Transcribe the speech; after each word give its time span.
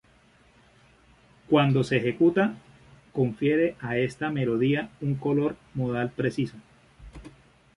Cuando 1.47 1.83
se 1.83 1.97
ejecuta, 1.97 2.55
confiere 3.13 3.75
a 3.81 3.97
esta 3.99 4.31
melodía 4.31 4.89
un 4.99 5.13
color 5.13 5.57
modal 5.75 6.09
preciso. 6.09 6.57